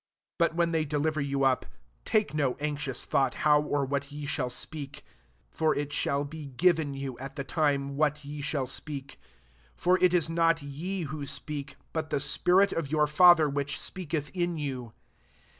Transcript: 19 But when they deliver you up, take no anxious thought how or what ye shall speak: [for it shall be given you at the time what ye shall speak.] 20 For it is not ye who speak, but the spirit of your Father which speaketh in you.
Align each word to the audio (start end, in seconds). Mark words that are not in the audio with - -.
19 0.39 0.39
But 0.39 0.57
when 0.57 0.71
they 0.71 0.83
deliver 0.83 1.21
you 1.21 1.43
up, 1.43 1.67
take 2.05 2.33
no 2.33 2.55
anxious 2.55 3.05
thought 3.05 3.35
how 3.45 3.61
or 3.61 3.85
what 3.85 4.11
ye 4.11 4.25
shall 4.25 4.49
speak: 4.49 5.05
[for 5.51 5.75
it 5.75 5.93
shall 5.93 6.23
be 6.23 6.47
given 6.47 6.95
you 6.95 7.19
at 7.19 7.35
the 7.35 7.43
time 7.43 7.95
what 7.97 8.25
ye 8.25 8.41
shall 8.41 8.65
speak.] 8.65 9.19
20 9.77 9.77
For 9.77 10.03
it 10.03 10.11
is 10.11 10.27
not 10.27 10.63
ye 10.63 11.03
who 11.03 11.23
speak, 11.27 11.75
but 11.93 12.09
the 12.09 12.19
spirit 12.19 12.73
of 12.73 12.89
your 12.91 13.05
Father 13.05 13.47
which 13.47 13.79
speaketh 13.79 14.31
in 14.33 14.57
you. 14.57 14.93